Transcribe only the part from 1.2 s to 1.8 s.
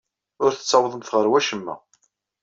wacemma.